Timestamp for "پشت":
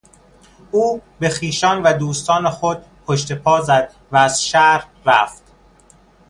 3.05-3.31